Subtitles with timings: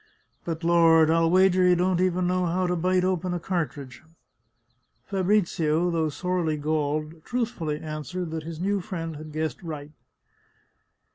[0.45, 1.11] But, Lord!
[1.11, 4.01] I'll wager you don't even know how to bite open a cartridge!"
[5.05, 9.91] Fabrizio, though sorely galled, truthfully answered that his new friend had guessed aright.